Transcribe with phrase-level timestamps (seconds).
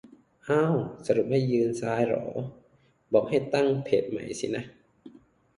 [0.49, 0.75] อ้าว
[1.05, 2.23] สรุปว่ายืนซ้ายเหรอ
[3.13, 4.63] บอกให้ ตั้งเพจใหม่สินะ